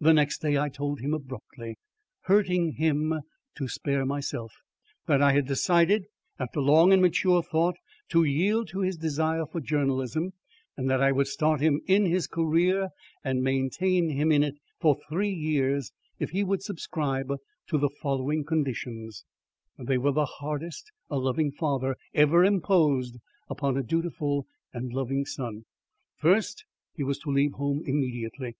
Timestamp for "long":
6.60-6.92